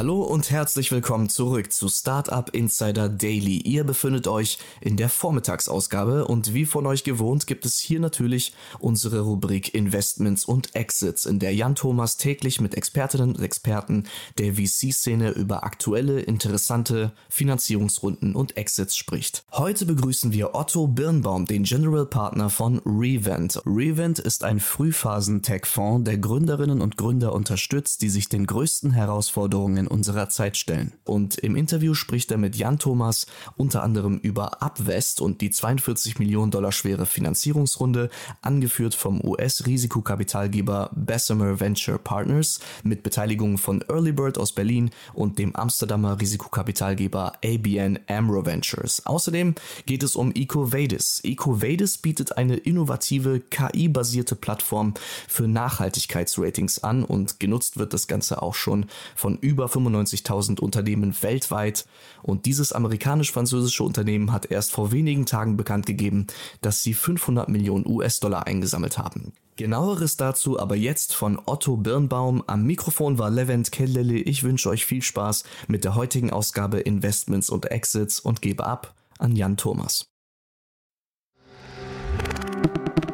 [0.00, 3.58] Hallo und herzlich willkommen zurück zu Startup Insider Daily.
[3.58, 8.54] Ihr befindet euch in der Vormittagsausgabe und wie von euch gewohnt gibt es hier natürlich
[8.78, 14.04] unsere Rubrik Investments und Exits, in der Jan Thomas täglich mit Expertinnen und Experten
[14.38, 19.44] der VC-Szene über aktuelle, interessante Finanzierungsrunden und Exits spricht.
[19.52, 23.60] Heute begrüßen wir Otto Birnbaum, den General Partner von Revent.
[23.66, 30.28] Revent ist ein Frühphasen-Tech-Fonds, der Gründerinnen und Gründer unterstützt, die sich den größten Herausforderungen unserer
[30.28, 30.92] Zeit stellen.
[31.04, 33.26] Und im Interview spricht er mit Jan Thomas
[33.56, 38.10] unter anderem über Upvest und die 42 Millionen Dollar schwere Finanzierungsrunde,
[38.42, 46.20] angeführt vom US-Risikokapitalgeber Bessemer Venture Partners mit Beteiligung von Earlybird aus Berlin und dem Amsterdamer
[46.20, 49.04] Risikokapitalgeber ABN Amro Ventures.
[49.06, 49.54] Außerdem
[49.86, 51.20] geht es um EcoVadis.
[51.24, 54.94] EcoVadis bietet eine innovative KI-basierte Plattform
[55.28, 61.86] für Nachhaltigkeitsratings an und genutzt wird das Ganze auch schon von über 95.000 Unternehmen weltweit
[62.22, 66.26] und dieses amerikanisch-französische Unternehmen hat erst vor wenigen Tagen bekannt gegeben,
[66.60, 69.32] dass sie 500 Millionen US-Dollar eingesammelt haben.
[69.56, 72.42] Genaueres dazu aber jetzt von Otto Birnbaum.
[72.46, 74.14] Am Mikrofon war Levent Kellele.
[74.14, 78.94] Ich wünsche euch viel Spaß mit der heutigen Ausgabe Investments und Exits und gebe ab
[79.18, 80.06] an Jan Thomas.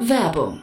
[0.01, 0.63] Werbung.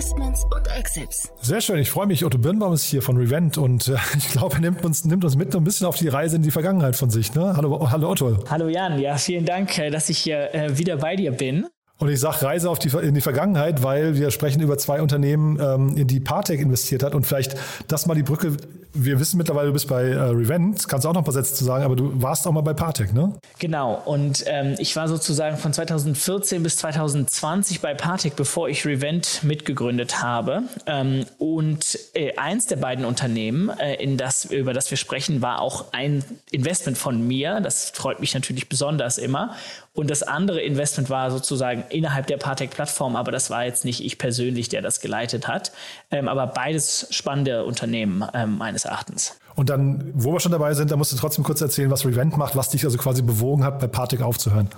[0.00, 1.30] Investments und Exits.
[1.42, 2.24] Sehr schön, ich freue mich.
[2.24, 5.36] Otto Birnbaum ist hier von Revent und äh, ich glaube, er nimmt uns, nimmt uns
[5.36, 7.34] mit ein bisschen auf die Reise in die Vergangenheit von sich.
[7.34, 7.54] Ne?
[7.54, 8.38] Hallo, hallo Otto.
[8.48, 11.66] Hallo Jan, ja, vielen Dank, äh, dass ich hier äh, wieder bei dir bin.
[12.00, 15.60] Und ich sage Reise auf die, in die Vergangenheit, weil wir sprechen über zwei Unternehmen,
[15.60, 17.14] ähm, in die Partec investiert hat.
[17.14, 17.56] Und vielleicht
[17.88, 18.56] das mal die Brücke.
[18.92, 20.88] Wir wissen mittlerweile, du bist bei äh, Revent.
[20.88, 23.12] Kannst auch noch ein paar Sätze zu sagen, aber du warst auch mal bei Partec,
[23.12, 23.34] ne?
[23.58, 24.00] Genau.
[24.06, 30.22] Und ähm, ich war sozusagen von 2014 bis 2020 bei Partec, bevor ich Revent mitgegründet
[30.22, 30.62] habe.
[30.86, 35.60] Ähm, und äh, eins der beiden Unternehmen, äh, in das, über das wir sprechen, war
[35.60, 37.60] auch ein Investment von mir.
[37.60, 39.54] Das freut mich natürlich besonders immer.
[40.00, 44.16] Und das andere Investment war sozusagen innerhalb der Partec-Plattform, aber das war jetzt nicht ich
[44.16, 45.72] persönlich, der das geleitet hat.
[46.10, 49.38] Ähm, aber beides spannende Unternehmen ähm, meines Erachtens.
[49.56, 52.38] Und dann, wo wir schon dabei sind, da musst du trotzdem kurz erzählen, was Revent
[52.38, 54.70] macht, was dich also quasi bewogen hat, bei Partec aufzuhören.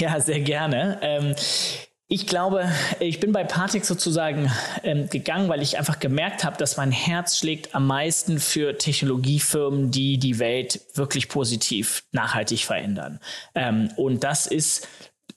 [0.00, 0.98] Ja, sehr gerne.
[1.00, 1.36] Ähm,
[2.08, 4.50] ich glaube, ich bin bei Partec sozusagen
[4.84, 9.90] ähm, gegangen, weil ich einfach gemerkt habe, dass mein Herz schlägt am meisten für Technologiefirmen,
[9.90, 13.18] die die Welt wirklich positiv, nachhaltig verändern.
[13.56, 14.86] Ähm, und das ist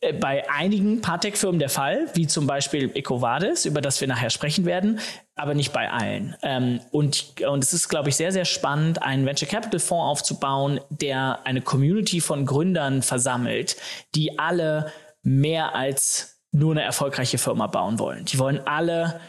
[0.02, 4.66] äh, bei einigen Partec-Firmen der Fall, wie zum Beispiel EcoVadis, über das wir nachher sprechen
[4.66, 5.00] werden,
[5.36, 6.36] aber nicht bei allen.
[6.44, 10.80] Ähm, und, und es ist, glaube ich, sehr, sehr spannend, einen Venture Capital Fonds aufzubauen,
[10.92, 13.76] der eine Community von Gründern versammelt,
[14.14, 14.94] die alle
[15.24, 18.26] mehr als nur eine erfolgreiche Firma bauen wollen.
[18.26, 19.20] Die wollen alle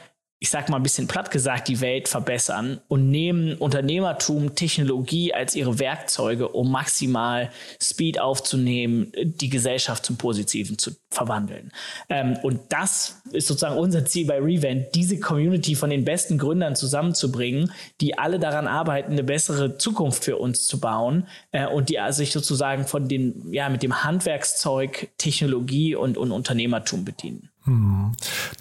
[0.42, 5.54] ich sag mal ein bisschen platt gesagt, die Welt verbessern und nehmen Unternehmertum, Technologie als
[5.54, 7.50] ihre Werkzeuge, um maximal
[7.80, 11.72] Speed aufzunehmen, die Gesellschaft zum Positiven zu verwandeln.
[12.08, 16.76] Ähm, und das ist sozusagen unser Ziel bei Revent, diese Community von den besten Gründern
[16.76, 21.98] zusammenzubringen, die alle daran arbeiten, eine bessere Zukunft für uns zu bauen äh, und die
[22.10, 27.50] sich sozusagen von den, ja, mit dem Handwerkszeug, Technologie und, und Unternehmertum bedienen.
[27.64, 28.12] Hm.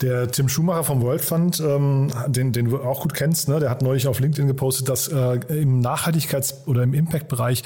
[0.02, 3.70] Der Tim Schumacher vom World Fund, ähm, den, den du auch gut kennst, ne, der
[3.70, 7.64] hat neulich auf LinkedIn gepostet, dass äh, im Nachhaltigkeits- oder im Impact-Bereich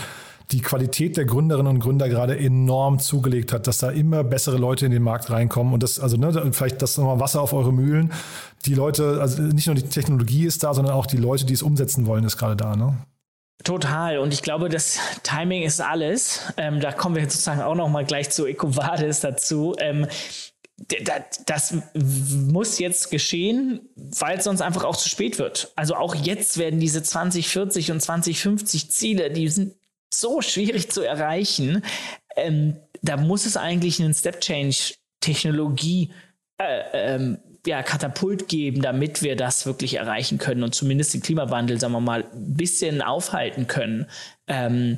[0.51, 4.85] die Qualität der Gründerinnen und Gründer gerade enorm zugelegt hat, dass da immer bessere Leute
[4.85, 8.11] in den Markt reinkommen und das, also ne, vielleicht das nochmal Wasser auf eure Mühlen.
[8.65, 11.63] Die Leute, also nicht nur die Technologie ist da, sondern auch die Leute, die es
[11.63, 12.97] umsetzen wollen, ist gerade da, ne?
[13.63, 14.17] Total.
[14.17, 16.41] Und ich glaube, das Timing ist alles.
[16.57, 19.73] Ähm, da kommen wir sozusagen auch noch mal gleich zu EcoVadis dazu.
[19.79, 20.07] Ähm,
[21.45, 25.71] das muss jetzt geschehen, weil es sonst einfach auch zu spät wird.
[25.75, 29.75] Also auch jetzt werden diese 2040 und 2050 Ziele, die sind
[30.13, 31.83] so schwierig zu erreichen.
[32.35, 36.11] Ähm, da muss es eigentlich einen Step Change Technologie
[36.57, 41.79] äh, ähm, ja, Katapult geben, damit wir das wirklich erreichen können und zumindest den Klimawandel,
[41.79, 44.07] sagen wir mal, ein bisschen aufhalten können.
[44.47, 44.97] Ähm,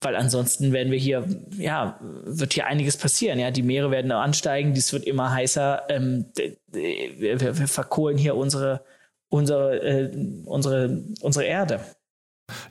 [0.00, 1.26] weil ansonsten werden wir hier,
[1.56, 3.38] ja, wird hier einiges passieren.
[3.38, 5.84] Ja, die Meere werden ansteigen, dies wird immer heißer.
[5.88, 6.26] Ähm,
[6.70, 8.84] wir, wir, verkohlen hier unsere,
[9.30, 10.10] unsere, äh,
[10.44, 11.80] unsere, unsere Erde.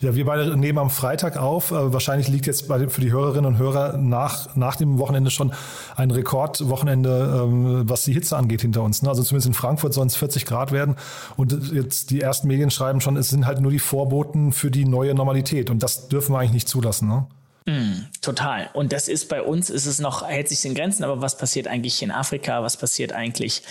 [0.03, 1.71] Ja, wir beide nehmen am Freitag auf.
[1.71, 5.53] Äh, wahrscheinlich liegt jetzt bei, für die Hörerinnen und Hörer nach, nach dem Wochenende schon
[5.95, 9.01] ein Rekordwochenende, ähm, was die Hitze angeht, hinter uns.
[9.01, 9.09] Ne?
[9.09, 10.95] Also zumindest in Frankfurt sollen es 40 Grad werden.
[11.37, 14.85] Und jetzt die ersten Medien schreiben schon, es sind halt nur die Vorboten für die
[14.85, 15.69] neue Normalität.
[15.69, 17.07] Und das dürfen wir eigentlich nicht zulassen.
[17.07, 17.25] Ne?
[17.65, 18.69] Mm, total.
[18.74, 21.68] Und das ist bei uns, ist es noch, hält sich in Grenzen, aber was passiert
[21.68, 22.62] eigentlich in Afrika?
[22.62, 23.62] Was passiert eigentlich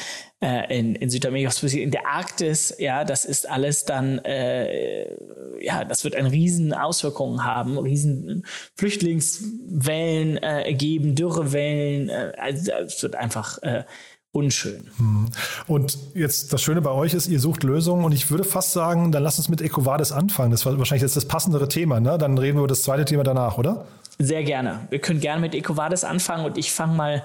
[0.41, 1.49] äh, in, in Südamerika?
[1.49, 2.75] Was passiert in der Arktis?
[2.79, 5.15] Ja, das ist alles dann, äh,
[5.63, 8.47] ja, das wird eine riesen Auswirkungen haben, riesen
[8.77, 12.09] Flüchtlingswellen äh, geben, Dürrewellen.
[12.09, 13.85] Äh, also es wird einfach äh,
[14.33, 14.91] unschön.
[14.97, 15.29] Hm.
[15.67, 19.13] Und jetzt das Schöne bei euch ist, ihr sucht Lösungen und ich würde fast sagen,
[19.13, 20.51] dann lass uns mit EcoVadis anfangen.
[20.51, 22.17] Das war wahrscheinlich jetzt das passendere Thema, ne?
[22.19, 23.85] Dann reden wir über das zweite Thema danach, oder?
[24.19, 24.87] Sehr gerne.
[24.91, 27.23] Wir können gerne mit EcoVadis anfangen und ich fange mal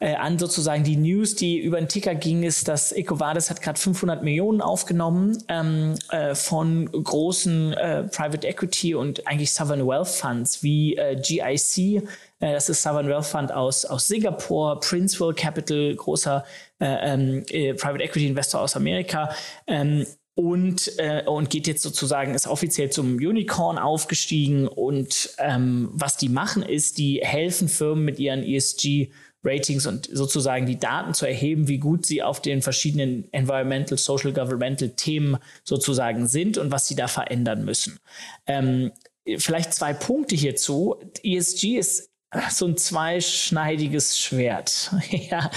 [0.00, 3.78] äh, an sozusagen die News, die über den Ticker ging, ist, dass EcoVadis hat gerade
[3.78, 10.62] 500 Millionen aufgenommen ähm, äh, von großen äh, Private Equity und eigentlich Sovereign Wealth Funds
[10.62, 12.02] wie äh, GIC,
[12.40, 16.44] äh, das ist Sovereign Wealth Fund aus, aus Singapur, Princeville Capital, großer
[16.80, 19.30] äh, ähm, äh, Private Equity Investor aus Amerika.
[19.66, 24.66] Ähm, und, äh, und geht jetzt sozusagen, ist offiziell zum Unicorn aufgestiegen.
[24.66, 29.10] Und ähm, was die machen, ist, die helfen Firmen mit ihren ESG
[29.42, 34.32] Ratings und sozusagen die Daten zu erheben, wie gut sie auf den verschiedenen Environmental, Social,
[34.32, 37.98] Governmental Themen sozusagen sind und was sie da verändern müssen.
[38.46, 38.92] Ähm,
[39.38, 40.96] vielleicht zwei Punkte hierzu.
[41.22, 42.09] ESG ist
[42.50, 44.92] so ein zweischneidiges Schwert.
[45.10, 45.50] ja,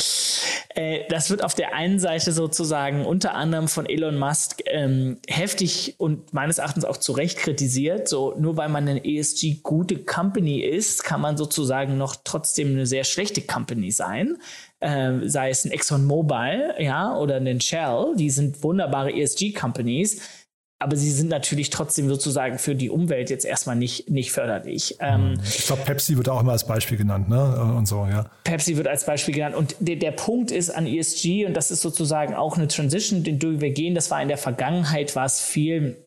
[0.73, 5.95] äh, das wird auf der einen Seite sozusagen unter anderem von Elon Musk ähm, heftig
[5.99, 8.07] und meines Erachtens auch zu Recht kritisiert.
[8.07, 12.87] So nur weil man eine ESG gute Company ist, kann man sozusagen noch trotzdem eine
[12.87, 14.37] sehr schlechte Company sein.
[14.79, 20.42] Äh, sei es ein ExxonMobil, ja, oder ein Shell, die sind wunderbare ESG Companies
[20.83, 24.97] aber sie sind natürlich trotzdem sozusagen für die Umwelt jetzt erstmal nicht, nicht förderlich.
[24.99, 27.55] Ähm, ich glaube, Pepsi wird auch immer als Beispiel genannt, ne?
[27.77, 28.29] Und so, ja.
[28.43, 29.55] Pepsi wird als Beispiel genannt.
[29.55, 33.41] Und der, der Punkt ist an ESG, und das ist sozusagen auch eine Transition, den
[33.41, 36.05] wir gehen, das war in der Vergangenheit, war es viel,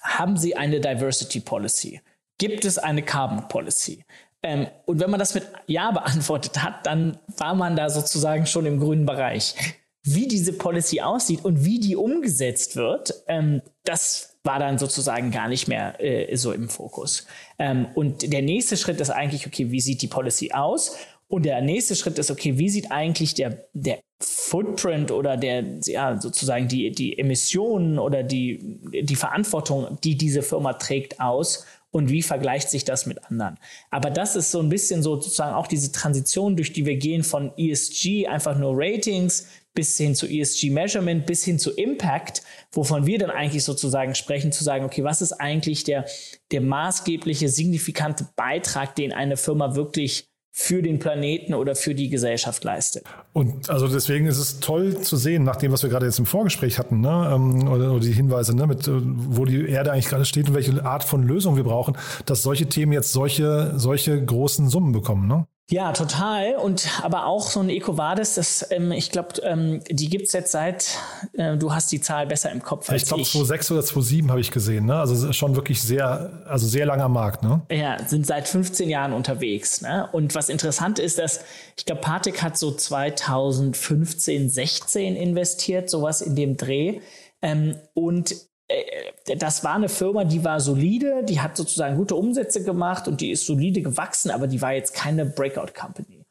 [0.00, 2.00] haben Sie eine Diversity Policy?
[2.38, 4.04] Gibt es eine Carbon Policy?
[4.42, 8.64] Ähm, und wenn man das mit Ja beantwortet hat, dann war man da sozusagen schon
[8.64, 9.54] im grünen Bereich
[10.02, 15.48] wie diese Policy aussieht und wie die umgesetzt wird, ähm, das war dann sozusagen gar
[15.48, 17.26] nicht mehr äh, so im Fokus.
[17.58, 20.96] Ähm, und der nächste Schritt ist eigentlich, okay, wie sieht die Policy aus?
[21.28, 26.18] Und der nächste Schritt ist, okay, wie sieht eigentlich der, der Footprint oder der, ja,
[26.18, 31.66] sozusagen die, die Emissionen oder die, die Verantwortung, die diese Firma trägt, aus?
[31.90, 33.58] Und wie vergleicht sich das mit anderen?
[33.90, 37.24] Aber das ist so ein bisschen so sozusagen auch diese Transition, durch die wir gehen
[37.24, 43.06] von ESG, einfach nur Ratings, bis hin zu ESG Measurement, bis hin zu Impact, wovon
[43.06, 46.04] wir dann eigentlich sozusagen sprechen, zu sagen, okay, was ist eigentlich der,
[46.50, 50.28] der maßgebliche, signifikante Beitrag, den eine Firma wirklich
[50.60, 53.04] für den Planeten oder für die Gesellschaft leistet.
[53.32, 56.26] Und also deswegen ist es toll zu sehen, nach dem, was wir gerade jetzt im
[56.26, 60.08] Vorgespräch hatten, ne, ähm, oder, oder, die Hinweise, ne, mit, äh, wo die Erde eigentlich
[60.08, 61.96] gerade steht und welche Art von Lösung wir brauchen,
[62.26, 65.28] dass solche Themen jetzt solche, solche großen Summen bekommen.
[65.28, 65.46] Ne?
[65.70, 66.54] Ja, total.
[66.56, 70.96] Und aber auch so ein EcoVadis, das, ähm, ich glaube, ähm, die gibt's jetzt seit,
[71.34, 73.08] äh, du hast die Zahl besser im Kopf als ich.
[73.08, 74.86] Glaub, ich glaube, 2006 oder 2007 habe ich gesehen.
[74.86, 74.98] Ne?
[74.98, 77.42] Also schon wirklich sehr, also sehr langer Markt.
[77.42, 77.60] Ne?
[77.70, 79.82] Ja, sind seit 15 Jahren unterwegs.
[79.82, 80.08] Ne?
[80.12, 81.44] Und was interessant ist, dass
[81.76, 87.00] ich glaube, Patek hat so 2015, 16 investiert, sowas in dem Dreh.
[87.42, 88.34] Ähm, und
[89.38, 93.30] das war eine Firma, die war solide, die hat sozusagen gute Umsätze gemacht und die
[93.30, 96.24] ist solide gewachsen, aber die war jetzt keine Breakout Company.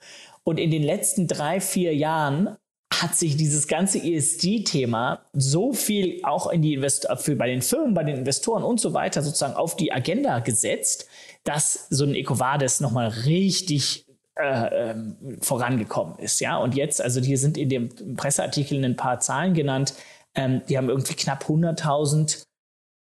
[0.44, 2.56] Und in den letzten drei, vier Jahren
[2.94, 7.94] hat sich dieses ganze ESG-Thema so viel auch in die Invest für bei den Firmen,
[7.94, 11.08] bei den Investoren und so weiter sozusagen auf die Agenda gesetzt,
[11.44, 16.39] dass so ein EcoVadis nochmal richtig äh, ähm, vorangekommen ist.
[16.39, 19.94] Ja, und jetzt, also hier sind in dem Presseartikel ein paar Zahlen genannt.
[20.38, 22.44] Ähm, die haben irgendwie knapp 100.000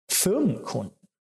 [0.10, 0.96] Firmenkunden.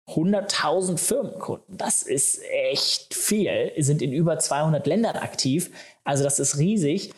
[0.10, 1.78] 100.000 Firmenkunden.
[1.78, 3.72] Das ist echt viel.
[3.78, 5.72] Sind in über 200 Ländern aktiv.
[6.04, 7.12] Also das ist riesig.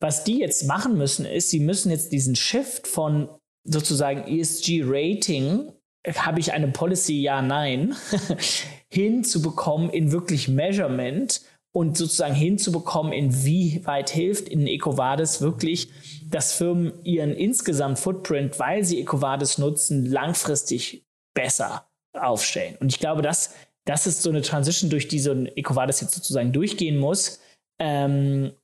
[0.00, 3.28] Was die jetzt machen müssen, ist, sie müssen jetzt diesen Shift von
[3.64, 5.72] sozusagen ESG-Rating,
[6.16, 7.94] habe ich eine Policy, ja, nein,
[8.88, 15.88] hinzubekommen in wirklich Measurement und sozusagen hinzubekommen, inwieweit hilft in EcoVadis wirklich,
[16.28, 22.76] dass Firmen ihren insgesamt Footprint, weil sie EcoVadis nutzen, langfristig besser aufstellen.
[22.80, 23.54] Und ich glaube, das,
[23.86, 27.40] das ist so eine Transition, durch die so ein EcoVadis jetzt sozusagen durchgehen muss,
[27.78, 28.61] ähm, äh,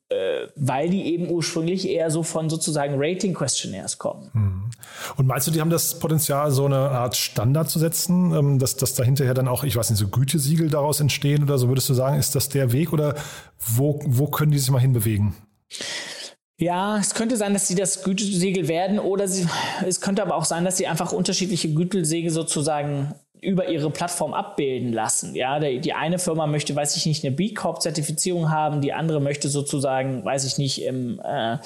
[0.56, 4.30] weil die eben ursprünglich eher so von sozusagen Rating-Questionnaires kommen.
[4.32, 4.70] Hm.
[5.16, 8.76] Und meinst du, die haben das Potenzial, so eine Art Standard zu setzen, ähm, dass,
[8.76, 11.68] dass da hinterher dann auch, ich weiß nicht, so Gütesiegel daraus entstehen oder so?
[11.68, 13.14] Würdest du sagen, ist das der Weg oder
[13.58, 15.34] wo, wo können die sich mal hinbewegen?
[16.60, 19.46] Ja, es könnte sein, dass sie das Gütesiegel werden oder sie,
[19.86, 24.92] es könnte aber auch sein, dass sie einfach unterschiedliche Gütesiegel sozusagen über ihre Plattform abbilden
[24.92, 25.34] lassen.
[25.34, 29.20] Ja, die, eine Firma möchte, weiß ich nicht, eine B Corp Zertifizierung haben, die andere
[29.20, 31.58] möchte sozusagen, weiß ich nicht, im, äh,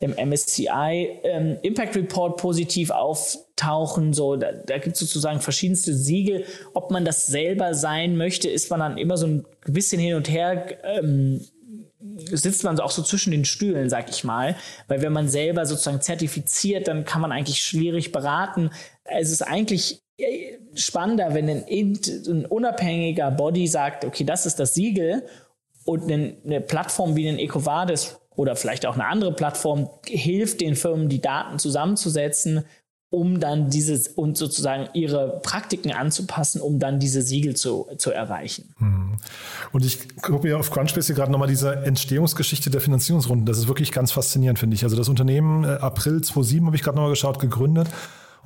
[0.00, 4.12] im MSCI ähm, Impact Report positiv auftauchen.
[4.12, 6.44] So, da, da gibt es sozusagen verschiedenste Siegel.
[6.74, 10.28] Ob man das selber sein möchte, ist man dann immer so ein bisschen hin und
[10.28, 10.76] her.
[10.84, 11.40] Ähm,
[12.16, 14.56] sitzt man auch so zwischen den Stühlen, sag ich mal.
[14.88, 18.70] Weil wenn man selber sozusagen zertifiziert, dann kann man eigentlich schwierig beraten.
[19.04, 20.02] Es ist eigentlich
[20.74, 25.26] spannender, wenn ein, ein unabhängiger Body sagt, okay, das ist das Siegel
[25.84, 31.08] und eine, Plattform wie ein EcoVadis oder vielleicht auch eine andere Plattform hilft den Firmen,
[31.08, 32.64] die Daten zusammenzusetzen
[33.10, 38.74] um dann dieses und sozusagen ihre Praktiken anzupassen, um dann diese Siegel zu, zu erreichen.
[38.78, 39.16] Hm.
[39.72, 43.46] Und ich gucke mir auf Crunchbase gerade nochmal diese Entstehungsgeschichte der Finanzierungsrunden.
[43.46, 44.82] Das ist wirklich ganz faszinierend, finde ich.
[44.82, 47.88] Also das Unternehmen äh, April 2007 habe ich gerade nochmal geschaut, gegründet.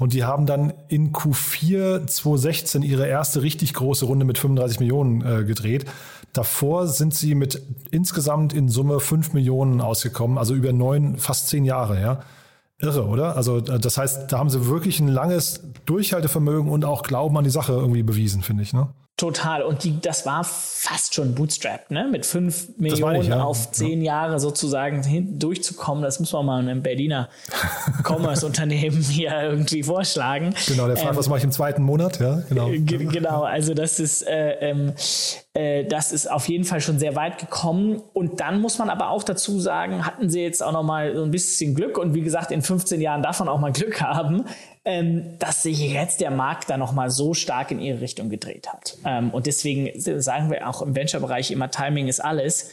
[0.00, 5.20] Und die haben dann in Q4 2016 ihre erste richtig große Runde mit 35 Millionen
[5.20, 5.84] äh, gedreht.
[6.32, 11.66] Davor sind sie mit insgesamt in Summe 5 Millionen ausgekommen, also über neun, fast zehn
[11.66, 12.20] Jahre, ja.
[12.78, 13.36] Irre, oder?
[13.36, 17.44] Also äh, das heißt, da haben sie wirklich ein langes Durchhaltevermögen und auch Glauben an
[17.44, 18.72] die Sache irgendwie bewiesen, finde ich.
[18.72, 18.88] Ne?
[19.20, 19.62] Total.
[19.62, 22.08] Und die, das war fast schon Bootstrap, ne?
[22.10, 23.42] Mit fünf Millionen ich, ja.
[23.42, 24.22] auf zehn ja.
[24.22, 26.02] Jahre sozusagen hin, durchzukommen.
[26.02, 27.28] Das muss man mal einem Berliner
[28.02, 30.54] Commerce-Unternehmen hier irgendwie vorschlagen.
[30.66, 32.18] Genau, der fragt, ähm, was mache ich im zweiten Monat?
[32.18, 32.70] Ja, genau.
[32.70, 34.94] Genau, also das ist, äh, ähm,
[35.52, 38.02] äh, das ist auf jeden Fall schon sehr weit gekommen.
[38.14, 41.24] Und dann muss man aber auch dazu sagen, hatten sie jetzt auch noch mal so
[41.24, 44.46] ein bisschen Glück und wie gesagt, in 15 Jahren darf man auch mal Glück haben,
[44.84, 48.96] ähm, dass sich jetzt der Markt da nochmal so stark in ihre Richtung gedreht hat.
[49.04, 52.70] Ähm, und deswegen sagen wir auch im Venture-Bereich immer, Timing ist alles.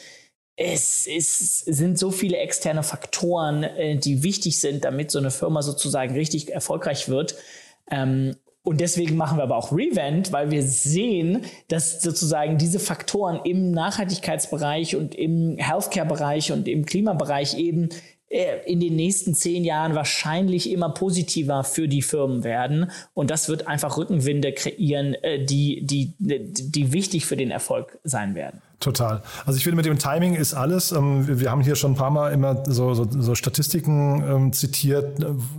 [0.56, 5.62] Es ist, sind so viele externe Faktoren, äh, die wichtig sind, damit so eine Firma
[5.62, 7.36] sozusagen richtig erfolgreich wird.
[7.92, 13.40] Ähm, und deswegen machen wir aber auch Revent, weil wir sehen, dass sozusagen diese Faktoren
[13.46, 17.90] im Nachhaltigkeitsbereich und im Healthcare-Bereich und im Klimabereich eben
[18.30, 22.92] in den nächsten zehn Jahren wahrscheinlich immer positiver für die Firmen werden.
[23.14, 28.36] Und das wird einfach Rückenwinde kreieren, äh, die, die, die wichtig für den Erfolg sein
[28.36, 28.62] werden.
[28.80, 29.24] Total.
[29.48, 30.92] Also ich finde, mit dem Timing ist alles.
[30.92, 35.18] Ähm, wir haben hier schon ein paar Mal immer so, so, so Statistiken ähm, zitiert,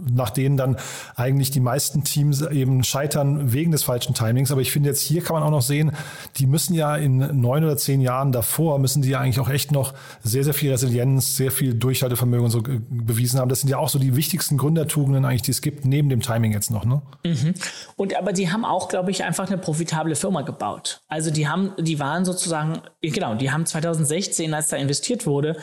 [0.08, 0.76] nach denen dann
[1.16, 4.52] eigentlich die meisten Teams eben scheitern wegen des falschen Timings.
[4.52, 5.90] Aber ich finde jetzt hier kann man auch noch sehen,
[6.37, 9.72] die müssen ja in neun oder zehn Jahren davor, müssen die ja eigentlich auch echt
[9.72, 13.48] noch sehr, sehr viel Resilienz, sehr viel Durchhaltevermögen so bewiesen haben.
[13.48, 16.52] Das sind ja auch so die wichtigsten Gründertugenden eigentlich, die es gibt, neben dem Timing
[16.52, 16.84] jetzt noch.
[16.84, 17.02] Ne?
[17.25, 17.54] Mhm.
[17.96, 21.00] Und aber die haben auch, glaube ich, einfach eine profitable Firma gebaut.
[21.08, 25.56] Also die haben, die waren sozusagen genau, die haben 2016, als da investiert wurde,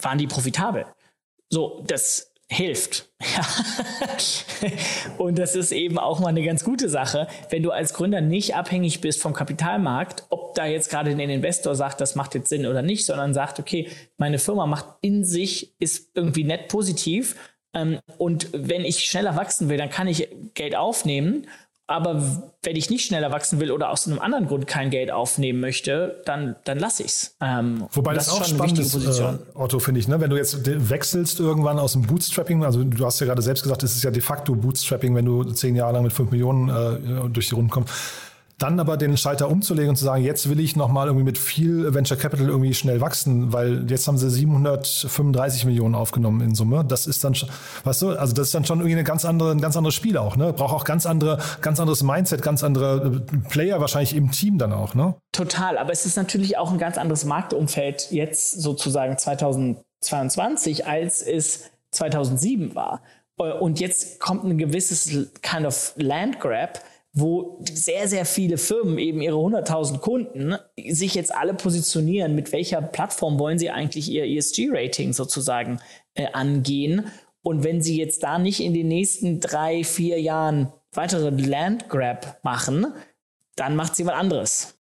[0.00, 0.86] waren die profitabel.
[1.48, 3.08] So, das hilft.
[5.18, 8.54] und das ist eben auch mal eine ganz gute Sache, wenn du als Gründer nicht
[8.54, 12.66] abhängig bist vom Kapitalmarkt, ob da jetzt gerade ein Investor sagt, das macht jetzt Sinn
[12.66, 17.36] oder nicht, sondern sagt, okay, meine Firma macht in sich, ist irgendwie net positiv.
[17.74, 21.46] Ähm, und wenn ich schneller wachsen will, dann kann ich Geld aufnehmen
[21.86, 22.22] aber
[22.62, 26.22] wenn ich nicht schneller wachsen will oder aus einem anderen Grund kein Geld aufnehmen möchte,
[26.24, 27.36] dann, dann lasse ich es.
[27.40, 30.08] Ähm, Wobei das, das auch spannend ist, äh, Otto, finde ich.
[30.08, 30.20] Ne?
[30.20, 33.82] Wenn du jetzt wechselst irgendwann aus dem Bootstrapping, also du hast ja gerade selbst gesagt,
[33.82, 37.28] es ist ja de facto Bootstrapping, wenn du zehn Jahre lang mit fünf Millionen äh,
[37.28, 37.92] durch die Runden kommst
[38.62, 41.92] dann aber den Schalter umzulegen und zu sagen, jetzt will ich nochmal irgendwie mit viel
[41.92, 46.84] Venture Capital irgendwie schnell wachsen, weil jetzt haben sie 735 Millionen aufgenommen in Summe.
[46.84, 47.34] Das ist dann,
[47.84, 50.16] weißt du, also das ist dann schon irgendwie eine ganz andere, ein ganz anderes Spiel
[50.16, 50.52] auch, ne?
[50.52, 54.72] Braucht auch ganz andere, ganz anderes Mindset, ganz andere äh, Player wahrscheinlich im Team dann
[54.72, 55.16] auch, ne?
[55.32, 61.70] Total, aber es ist natürlich auch ein ganz anderes Marktumfeld jetzt sozusagen 2022, als es
[61.90, 63.02] 2007 war.
[63.36, 66.80] Und jetzt kommt ein gewisses kind of Land Grab,
[67.12, 70.54] wo sehr, sehr viele Firmen eben ihre 100.000 Kunden
[70.88, 75.80] sich jetzt alle positionieren, mit welcher Plattform wollen sie eigentlich ihr ESG-Rating sozusagen
[76.14, 77.06] äh, angehen.
[77.42, 82.86] Und wenn sie jetzt da nicht in den nächsten drei, vier Jahren weitere Landgrab machen,
[83.56, 84.81] dann macht sie was anderes.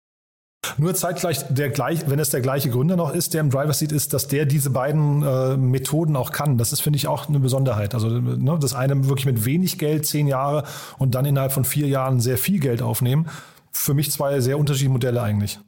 [0.77, 3.91] Nur zeitgleich, der gleich, wenn es der gleiche Gründer noch ist, der im Driver Seat
[3.91, 6.57] ist, dass der diese beiden äh, Methoden auch kann.
[6.57, 7.93] Das ist, finde ich, auch eine Besonderheit.
[7.93, 10.63] Also ne, das eine wirklich mit wenig Geld, zehn Jahre
[10.97, 13.27] und dann innerhalb von vier Jahren sehr viel Geld aufnehmen.
[13.71, 15.59] Für mich zwei sehr unterschiedliche Modelle eigentlich.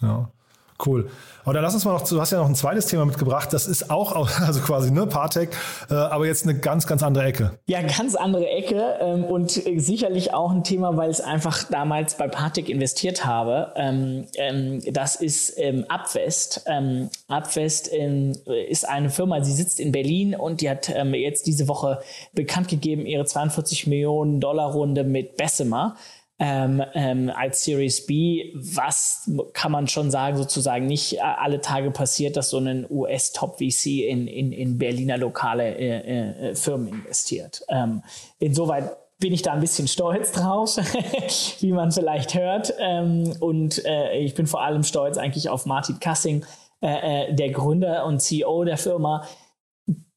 [0.00, 0.30] Ja.
[0.84, 1.08] Cool.
[1.44, 3.90] Dann lass uns mal noch, du hast ja noch ein zweites Thema mitgebracht, das ist
[3.90, 5.50] auch, also quasi, ne, Partec,
[5.90, 7.58] äh, aber jetzt eine ganz, ganz andere Ecke.
[7.66, 12.16] Ja, ganz andere Ecke ähm, und äh, sicherlich auch ein Thema, weil ich einfach damals
[12.16, 13.72] bei Partec investiert habe.
[13.76, 16.62] Ähm, ähm, das ist ähm, Abwest.
[16.66, 18.32] Ähm, Abwest ähm,
[18.68, 22.00] ist eine Firma, sie sitzt in Berlin und die hat ähm, jetzt diese Woche
[22.32, 25.96] bekannt gegeben, ihre 42 Millionen Dollar Runde mit Bessemer
[26.44, 32.36] ähm, ähm, als Series B, was kann man schon sagen, sozusagen nicht alle Tage passiert,
[32.36, 37.62] dass so ein US-Top-VC in, in, in Berliner lokale äh, äh, Firmen investiert.
[37.68, 38.02] Ähm,
[38.40, 40.78] insoweit bin ich da ein bisschen stolz drauf,
[41.60, 42.74] wie man vielleicht hört.
[42.80, 46.44] Ähm, und äh, ich bin vor allem stolz eigentlich auf Martin Kassing,
[46.82, 49.24] äh, äh, der Gründer und CEO der Firma,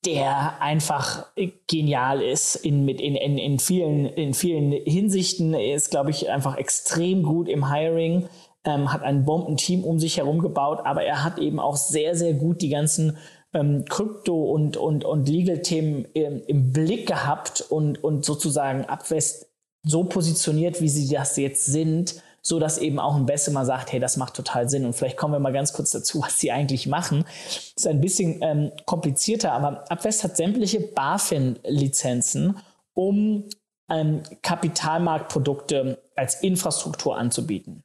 [0.06, 1.26] der einfach
[1.68, 5.54] genial ist in, mit in, in, in, vielen, in vielen Hinsichten.
[5.54, 8.28] Er ist, glaube ich, einfach extrem gut im Hiring,
[8.64, 12.34] ähm, hat ein Bombenteam um sich herum gebaut, aber er hat eben auch sehr, sehr
[12.34, 13.18] gut die ganzen
[13.54, 19.50] ähm, Krypto- und, und, und Legal-Themen im, im, Blick gehabt und, und sozusagen Abwest
[19.84, 24.00] so positioniert, wie sie das jetzt sind, so dass eben auch ein Bessemer sagt, hey,
[24.00, 24.86] das macht total Sinn.
[24.86, 27.26] Und vielleicht kommen wir mal ganz kurz dazu, was sie eigentlich machen.
[27.46, 32.58] Das ist ein bisschen ähm, komplizierter, aber Abwest hat sämtliche BaFin-Lizenzen,
[32.94, 33.46] um
[33.90, 37.84] ähm, Kapitalmarktprodukte als Infrastruktur anzubieten.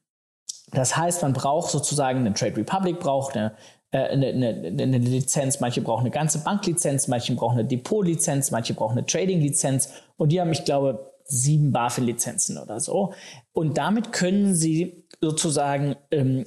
[0.72, 3.56] Das heißt, man braucht sozusagen eine Trade Republic, braucht eine,
[3.92, 8.74] äh, eine, eine, eine, Lizenz, manche brauchen eine ganze Banklizenz, manche brauchen eine Depotlizenz, manche
[8.74, 13.14] brauchen eine Trading-Lizenz und die haben, ich glaube, sieben BaFin-Lizenzen oder so.
[13.52, 16.44] Und damit können Sie sozusagen ähm,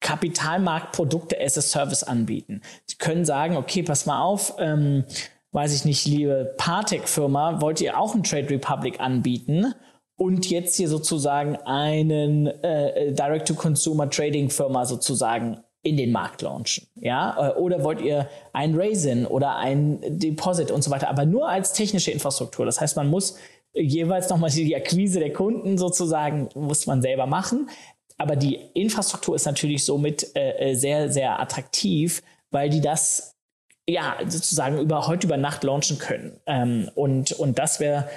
[0.00, 2.60] Kapitalmarktprodukte as a Service anbieten.
[2.86, 5.04] Sie können sagen, okay, pass mal auf, ähm,
[5.52, 9.74] weiß ich nicht, liebe Partec-Firma, wollt ihr auch ein Trade Republic anbieten?
[10.16, 16.86] Und jetzt hier sozusagen einen äh, Direct-to-Consumer-Trading-Firma sozusagen in den Markt launchen.
[16.94, 17.50] Ja?
[17.50, 21.72] Äh, oder wollt ihr ein Raisin oder ein Deposit und so weiter, aber nur als
[21.72, 22.66] technische Infrastruktur.
[22.66, 23.36] Das heißt, man muss
[23.74, 27.68] jeweils nochmal die Akquise der Kunden sozusagen, muss man selber machen.
[28.18, 33.32] Aber die Infrastruktur ist natürlich somit äh, äh, sehr, sehr attraktiv, weil die das
[33.88, 36.38] ja, sozusagen über heute über Nacht launchen können.
[36.46, 38.08] Ähm, und, und das wäre,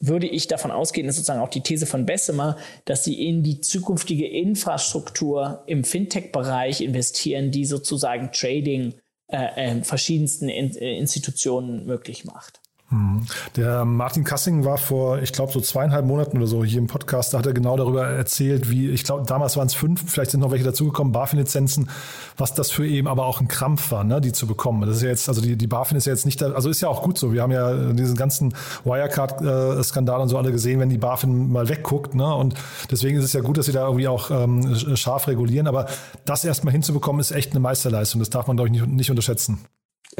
[0.00, 3.60] würde ich davon ausgehen, ist sozusagen auch die These von Bessemer, dass sie in die
[3.60, 8.94] zukünftige Infrastruktur im Fintech-Bereich investieren, die sozusagen Trading
[9.28, 12.60] äh, äh, verschiedensten in, Institutionen möglich macht.
[12.90, 13.22] Mhm.
[13.54, 17.32] Der Martin Kassing war vor, ich glaube, so zweieinhalb Monaten oder so hier im Podcast,
[17.32, 20.40] da hat er genau darüber erzählt, wie, ich glaube, damals waren es fünf, vielleicht sind
[20.40, 21.88] noch welche dazugekommen, BaFin-Lizenzen,
[22.36, 24.82] was das für eben aber auch ein Krampf war, ne, die zu bekommen.
[24.82, 26.80] Das ist ja jetzt, also die, die BaFin ist ja jetzt nicht da, also ist
[26.80, 27.32] ja auch gut so.
[27.32, 32.16] Wir haben ja diesen ganzen Wirecard-Skandal und so alle gesehen, wenn die BaFin mal wegguckt,
[32.16, 32.54] ne, und
[32.90, 35.86] deswegen ist es ja gut, dass sie da irgendwie auch ähm, scharf regulieren, aber
[36.24, 38.18] das erstmal hinzubekommen, ist echt eine Meisterleistung.
[38.18, 39.60] Das darf man, glaube ich, nicht, nicht unterschätzen.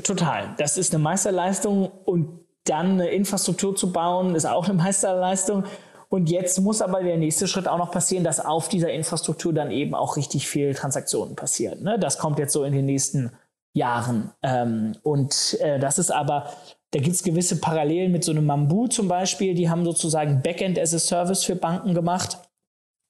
[0.05, 0.55] Total.
[0.59, 5.65] Das ist eine Meisterleistung und dann eine Infrastruktur zu bauen, ist auch eine Meisterleistung.
[6.09, 9.71] Und jetzt muss aber der nächste Schritt auch noch passieren, dass auf dieser Infrastruktur dann
[9.71, 11.83] eben auch richtig viel Transaktionen passieren.
[11.83, 11.99] Ne?
[11.99, 13.33] Das kommt jetzt so in den nächsten
[13.73, 14.33] Jahren.
[14.43, 16.51] Ähm, und äh, das ist aber,
[16.91, 19.55] da gibt es gewisse Parallelen mit so einem Mambu zum Beispiel.
[19.55, 22.39] Die haben sozusagen Backend as a Service für Banken gemacht.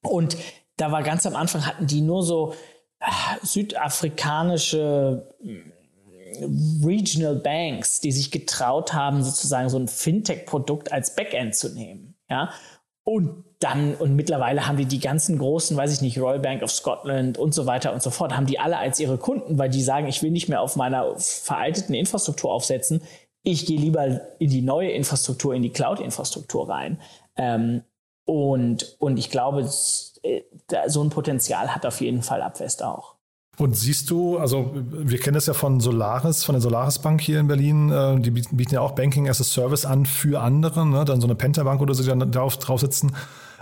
[0.02, 0.36] Und
[0.76, 2.52] da war ganz am Anfang hatten die nur so
[3.00, 3.06] äh,
[3.42, 5.34] südafrikanische
[6.84, 12.14] Regional Banks, die sich getraut haben, sozusagen so ein Fintech-Produkt als Backend zu nehmen.
[12.28, 12.50] Ja?
[13.04, 16.70] Und dann, und mittlerweile haben die die ganzen großen, weiß ich nicht, Royal Bank of
[16.70, 19.82] Scotland und so weiter und so fort, haben die alle als ihre Kunden, weil die
[19.82, 23.02] sagen, ich will nicht mehr auf meiner veralteten Infrastruktur aufsetzen.
[23.42, 27.00] Ich gehe lieber in die neue Infrastruktur, in die Cloud-Infrastruktur rein.
[27.36, 27.82] Ähm,
[28.24, 29.68] und, und ich glaube,
[30.22, 30.42] äh,
[30.86, 33.16] so ein Potenzial hat auf jeden Fall Abwest auch.
[33.60, 37.40] Und siehst du, also wir kennen das ja von Solaris, von der Solaris Bank hier
[37.40, 41.04] in Berlin, äh, die bieten ja auch Banking as a Service an für andere, ne?
[41.04, 43.12] dann so eine Pentabank oder so, die dann drauf, drauf sitzen.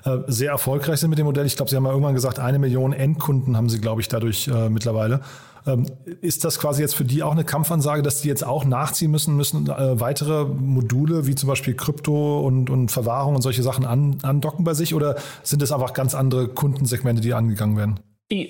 [0.04, 1.46] äh, sehr erfolgreich sind mit dem Modell.
[1.46, 4.46] Ich glaube, Sie haben ja irgendwann gesagt, eine Million Endkunden haben Sie, glaube ich, dadurch
[4.46, 5.20] äh, mittlerweile.
[5.66, 5.86] Ähm,
[6.20, 9.34] ist das quasi jetzt für die auch eine Kampfansage, dass die jetzt auch nachziehen müssen,
[9.34, 14.18] müssen äh, weitere Module wie zum Beispiel Krypto und, und Verwahrung und solche Sachen an,
[14.22, 17.98] andocken bei sich oder sind es einfach ganz andere Kundensegmente, die angegangen werden?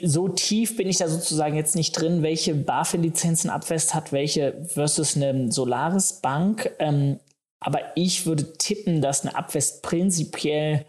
[0.03, 5.15] So tief bin ich da sozusagen jetzt nicht drin, welche BaFin-Lizenzen Abwest hat, welche versus
[5.15, 6.73] eine Solaris-Bank.
[6.81, 7.21] Ähm,
[7.61, 10.85] aber ich würde tippen, dass eine Abwest prinzipiell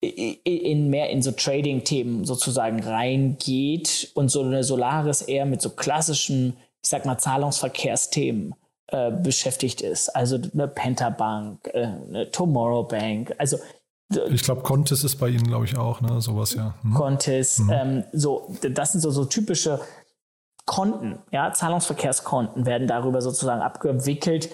[0.00, 6.56] in mehr in so Trading-Themen sozusagen reingeht und so eine Solaris eher mit so klassischen,
[6.82, 8.54] ich sag mal, Zahlungsverkehrsthemen
[8.88, 10.08] äh, beschäftigt ist.
[10.10, 13.58] Also eine Pentabank, äh, eine Tomorrow Bank, also
[14.30, 16.20] ich glaube, Contis ist bei Ihnen, glaube ich, auch, ne?
[16.20, 16.74] Sowas, ja.
[16.82, 16.94] Hm.
[16.94, 17.70] Contis, hm.
[17.70, 19.80] ähm, so, das sind so, so typische
[20.64, 24.50] Konten, ja, Zahlungsverkehrskonten werden darüber sozusagen abgewickelt.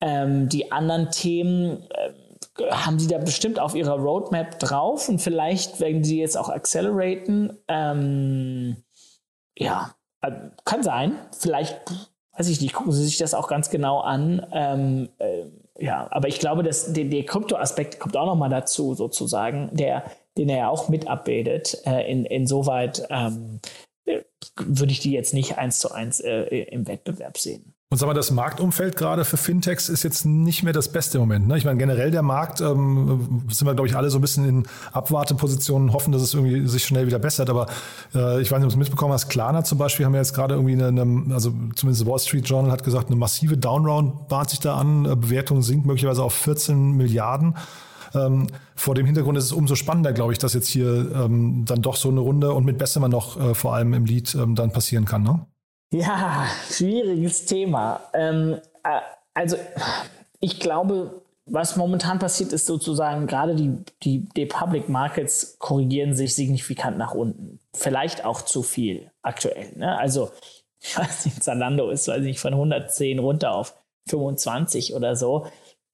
[0.00, 2.12] Ähm, die anderen Themen, äh,
[2.70, 7.56] haben die da bestimmt auf ihrer Roadmap drauf und vielleicht werden sie jetzt auch acceleraten.
[7.68, 8.76] Ähm,
[9.56, 10.32] ja, äh,
[10.64, 11.16] kann sein.
[11.38, 11.80] Vielleicht,
[12.36, 14.46] weiß ich nicht, gucken sie sich das auch ganz genau an.
[14.52, 15.44] Ähm, äh,
[15.78, 20.04] ja, aber ich glaube, dass der, der Krypto-Aspekt kommt auch nochmal dazu, sozusagen, der,
[20.36, 21.78] den er ja auch mit abbildet.
[21.86, 23.60] Äh, in, insoweit ähm,
[24.04, 24.22] äh,
[24.56, 27.74] würde ich die jetzt nicht eins zu eins äh, im Wettbewerb sehen.
[27.92, 31.46] Und sag mal, das Marktumfeld gerade für Fintechs ist jetzt nicht mehr das beste Moment.
[31.46, 31.58] Ne?
[31.58, 34.62] Ich meine, generell der Markt, ähm, sind wir, glaube ich, alle so ein bisschen in
[34.92, 37.50] Abwartepositionen, hoffen, dass es irgendwie sich schnell wieder bessert.
[37.50, 37.66] Aber
[38.14, 40.32] äh, ich weiß nicht, ob du es mitbekommen hast, Klarna zum Beispiel haben ja jetzt
[40.32, 44.48] gerade irgendwie eine, eine, also zumindest Wall Street Journal hat gesagt, eine massive Downround bahnt
[44.48, 45.04] sich da an.
[45.04, 47.58] Äh, Bewertung sinkt möglicherweise auf 14 Milliarden.
[48.14, 51.82] Ähm, vor dem Hintergrund ist es umso spannender, glaube ich, dass jetzt hier ähm, dann
[51.82, 54.72] doch so eine Runde und mit Bessemer noch äh, vor allem im Lead ähm, dann
[54.72, 55.24] passieren kann.
[55.24, 55.44] Ne?
[55.92, 58.00] Ja, schwieriges Thema.
[58.14, 59.00] Ähm, äh,
[59.34, 59.56] also
[60.40, 66.34] ich glaube, was momentan passiert, ist sozusagen gerade die, die, die Public Markets korrigieren sich
[66.34, 67.58] signifikant nach unten.
[67.74, 69.76] Vielleicht auch zu viel aktuell.
[69.76, 69.98] Ne?
[69.98, 70.30] Also,
[70.96, 73.74] weiß nicht, Zalando ist, weiß nicht, von 110 runter auf
[74.08, 75.46] 25 oder so.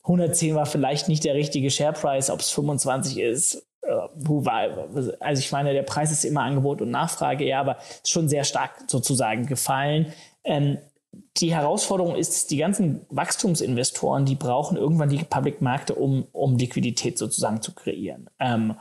[0.05, 5.73] 110 war vielleicht nicht der richtige Share Price, ob es 25 ist, also ich meine,
[5.73, 10.13] der Preis ist immer Angebot und Nachfrage, ja, aber ist schon sehr stark sozusagen gefallen.
[10.45, 10.79] Ähm,
[11.39, 17.63] die Herausforderung ist, die ganzen Wachstumsinvestoren, die brauchen irgendwann die Public-Märkte, um, um Liquidität sozusagen
[17.63, 18.29] zu kreieren.
[18.39, 18.75] Ähm,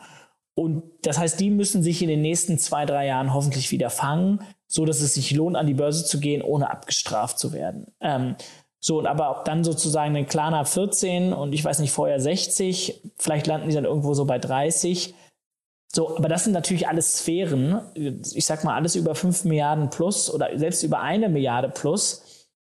[0.55, 4.41] und das heißt, die müssen sich in den nächsten zwei, drei Jahren hoffentlich wieder fangen,
[4.65, 7.93] so dass es sich lohnt, an die Börse zu gehen, ohne abgestraft zu werden.
[8.01, 8.35] Ähm,
[8.79, 13.01] so, und aber ob dann sozusagen ein Klarna 14 und ich weiß nicht, vorher 60,
[13.17, 15.15] vielleicht landen die dann irgendwo so bei 30.
[15.91, 17.81] So, aber das sind natürlich alles Sphären.
[17.95, 22.23] Ich sag mal, alles über 5 Milliarden plus oder selbst über eine Milliarde plus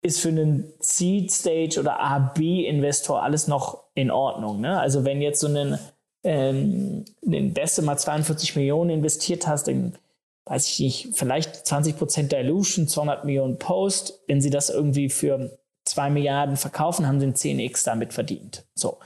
[0.02, 4.60] ist für einen Seed Stage oder AB-Investor alles noch in Ordnung.
[4.60, 4.80] Ne?
[4.80, 5.78] Also wenn jetzt so einen,
[6.24, 9.98] ähm, den Beste mal 42 Millionen investiert hast, dann
[10.46, 15.59] weiß ich nicht, vielleicht 20% Dilution, 200 Millionen Post, wenn sie das irgendwie für
[15.90, 18.64] 2 Milliarden verkaufen, haben sie ein 10x damit verdient.
[18.74, 18.98] So.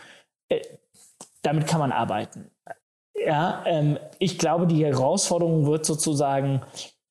[0.49, 0.61] Äh,
[1.43, 2.51] damit kann man arbeiten.
[3.15, 6.63] Ja, ähm, ich glaube, die Herausforderung wird sozusagen,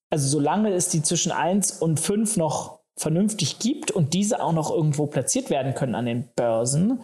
[0.09, 4.69] also solange es die zwischen 1 und 5 noch vernünftig gibt und diese auch noch
[4.69, 7.03] irgendwo platziert werden können an den Börsen,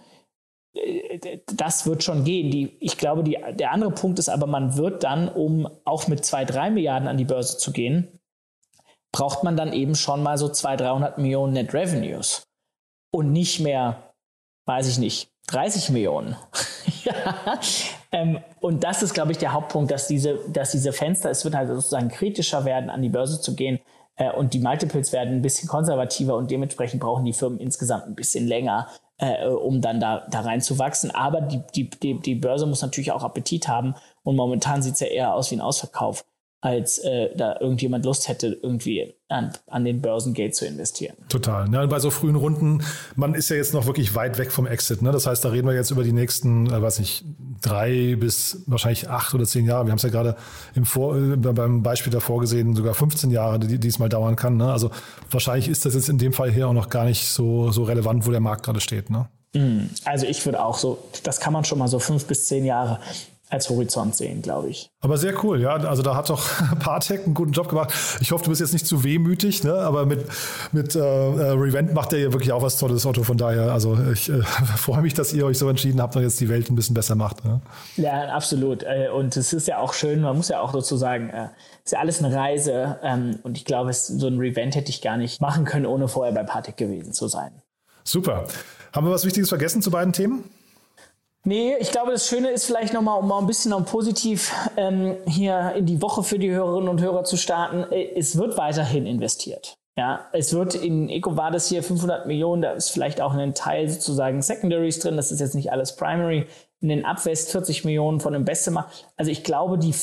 [0.74, 2.52] äh, das wird schon gehen.
[2.52, 6.26] Die, ich glaube, die, der andere Punkt ist aber, man wird dann, um auch mit
[6.26, 8.20] 2, 3 Milliarden an die Börse zu gehen,
[9.12, 12.49] braucht man dann eben schon mal so 200, 300 Millionen Net Revenues
[13.12, 14.14] und nicht mehr,
[14.66, 16.36] weiß ich nicht, 30 Millionen.
[17.04, 17.60] ja.
[18.12, 21.56] ähm, und das ist, glaube ich, der Hauptpunkt, dass diese, dass diese Fenster, es wird
[21.56, 23.80] halt sozusagen kritischer werden, an die Börse zu gehen.
[24.16, 28.16] Äh, und die Multiples werden ein bisschen konservativer und dementsprechend brauchen die Firmen insgesamt ein
[28.16, 31.12] bisschen länger, äh, um dann da, da reinzuwachsen.
[31.12, 33.96] Aber die, die, die, die Börse muss natürlich auch Appetit haben.
[34.24, 36.26] Und momentan sieht es ja eher aus wie ein Ausverkauf
[36.62, 41.16] als äh, da irgendjemand Lust hätte, irgendwie an, an den Börsengeld zu investieren.
[41.30, 41.72] Total.
[41.72, 42.84] Ja, bei so frühen Runden,
[43.16, 45.02] man ist ja jetzt noch wirklich weit weg vom Exit.
[45.02, 45.12] Ne?
[45.12, 47.24] Das heißt, da reden wir jetzt über die nächsten, äh, weiß nicht,
[47.62, 49.86] drei bis wahrscheinlich acht oder zehn Jahre.
[49.86, 50.36] Wir haben es ja gerade
[50.76, 54.58] im Vor äh, beim Beispiel davor gesehen, sogar 15 Jahre, die diesmal dauern kann.
[54.58, 54.70] Ne?
[54.70, 54.92] Also
[55.32, 58.26] wahrscheinlich ist das jetzt in dem Fall hier auch noch gar nicht so, so relevant,
[58.28, 59.10] wo der Markt gerade steht.
[59.10, 59.30] Ne?
[59.54, 62.66] Mm, also ich würde auch so, das kann man schon mal so fünf bis zehn
[62.66, 63.00] Jahre
[63.50, 64.92] als Horizont sehen, glaube ich.
[65.02, 65.72] Aber sehr cool, ja.
[65.76, 66.48] Also da hat doch
[66.80, 67.92] Partec einen guten Job gemacht.
[68.22, 69.74] Ich hoffe, du bist jetzt nicht zu wehmütig, ne?
[69.74, 70.26] aber mit,
[70.72, 73.24] mit äh, äh Revent macht er ja wirklich auch was Tolles, Otto.
[73.24, 74.42] Von daher, also ich äh,
[74.78, 77.16] freue mich, dass ihr euch so entschieden habt und jetzt die Welt ein bisschen besser
[77.16, 77.44] macht.
[77.44, 77.60] Ne?
[77.98, 78.84] Ja, absolut.
[78.84, 81.48] Äh, und es ist ja auch schön, man muss ja auch sozusagen, es äh,
[81.86, 83.00] ist ja alles eine Reise.
[83.02, 86.34] Ähm, und ich glaube, so ein Revent hätte ich gar nicht machen können, ohne vorher
[86.34, 87.52] bei Partec gewesen zu sein.
[88.04, 88.46] Super.
[88.94, 90.44] Haben wir was Wichtiges vergessen zu beiden Themen?
[91.46, 95.16] Nee, ich glaube, das Schöne ist vielleicht nochmal, um mal ein bisschen noch positiv ähm,
[95.26, 97.86] hier in die Woche für die Hörerinnen und Hörer zu starten.
[97.92, 99.78] Äh, es wird weiterhin investiert.
[99.98, 104.42] Ja, es wird in EcoVadis hier 500 Millionen, da ist vielleicht auch ein Teil sozusagen
[104.42, 106.46] Secondaries drin, das ist jetzt nicht alles Primary.
[106.80, 108.90] In den Abwest 40 Millionen von dem Bessemer.
[109.18, 109.94] Also ich glaube, die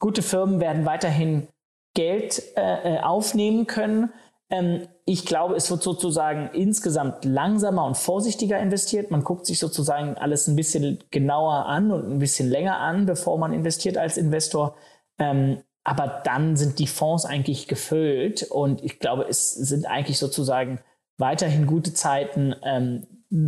[0.00, 1.46] gute Firmen werden weiterhin
[1.94, 4.12] Geld äh, äh, aufnehmen können.
[4.50, 9.10] Ähm, ich glaube, es wird sozusagen insgesamt langsamer und vorsichtiger investiert.
[9.10, 13.38] Man guckt sich sozusagen alles ein bisschen genauer an und ein bisschen länger an, bevor
[13.38, 14.76] man investiert als Investor.
[15.18, 20.80] Ähm, aber dann sind die Fonds eigentlich gefüllt und ich glaube, es sind eigentlich sozusagen
[21.16, 23.06] weiterhin gute Zeiten, ähm,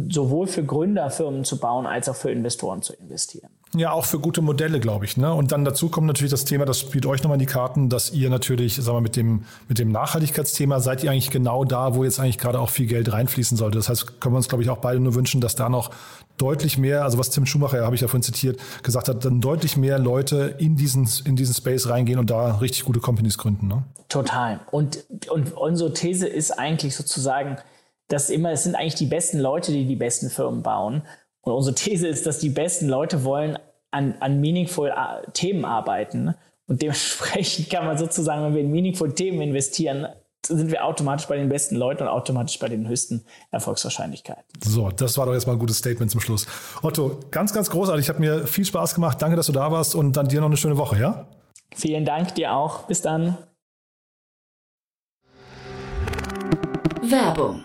[0.09, 3.51] sowohl für Gründerfirmen zu bauen als auch für Investoren zu investieren.
[3.75, 5.17] Ja, auch für gute Modelle, glaube ich.
[5.17, 5.33] Ne?
[5.33, 8.11] Und dann dazu kommt natürlich das Thema, das spielt euch nochmal in die Karten, dass
[8.13, 12.05] ihr natürlich, sagen wir, mit dem, mit dem Nachhaltigkeitsthema seid ihr eigentlich genau da, wo
[12.05, 13.79] jetzt eigentlich gerade auch viel Geld reinfließen sollte.
[13.79, 15.91] Das heißt, können wir uns, glaube ich, auch beide nur wünschen, dass da noch
[16.37, 19.79] deutlich mehr, also was Tim Schumacher, habe ich ja vorhin zitiert, gesagt hat, dann deutlich
[19.79, 23.69] mehr Leute in diesen, in diesen Space reingehen und da richtig gute Companies gründen.
[23.69, 23.85] Ne?
[24.09, 24.61] Total.
[24.71, 27.57] Und, und unsere These ist eigentlich sozusagen,
[28.09, 31.03] dass immer, es sind eigentlich die besten Leute, die die besten Firmen bauen.
[31.43, 33.59] Und unsere These ist, dass die besten Leute wollen
[33.91, 36.35] an, an meaningful äh, Themen arbeiten.
[36.67, 40.07] Und dementsprechend kann man sozusagen, wenn wir in meaningful Themen investieren,
[40.45, 44.43] sind wir automatisch bei den besten Leuten und automatisch bei den höchsten Erfolgswahrscheinlichkeiten.
[44.65, 46.47] So, das war doch jetzt mal ein gutes Statement zum Schluss.
[46.83, 48.09] Otto, ganz, ganz großartig.
[48.09, 49.23] Hat mir viel Spaß gemacht.
[49.23, 51.27] Danke, dass du da warst und dann dir noch eine schöne Woche, ja?
[51.75, 52.87] Vielen Dank dir auch.
[52.87, 53.39] Bis dann.
[57.03, 57.65] Werbung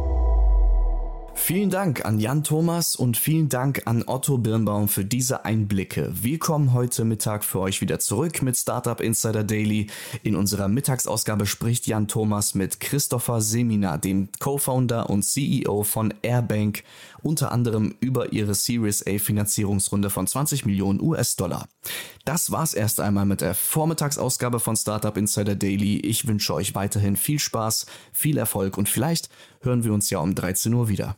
[1.43, 6.13] Vielen Dank an Jan Thomas und vielen Dank an Otto Birnbaum für diese Einblicke.
[6.13, 9.87] Wir kommen heute Mittag für euch wieder zurück mit Startup Insider Daily.
[10.21, 16.83] In unserer Mittagsausgabe spricht Jan Thomas mit Christopher Semina, dem Co-Founder und CEO von Airbank,
[17.23, 21.67] unter anderem über ihre Series A Finanzierungsrunde von 20 Millionen US-Dollar.
[22.23, 25.97] Das war's erst einmal mit der Vormittagsausgabe von Startup Insider Daily.
[26.01, 29.29] Ich wünsche euch weiterhin viel Spaß, viel Erfolg und vielleicht
[29.61, 31.17] hören wir uns ja um 13 Uhr wieder.